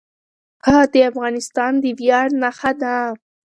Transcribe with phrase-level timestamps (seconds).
[0.65, 2.95] هغه د افغانستان د ویاړ نښه ده.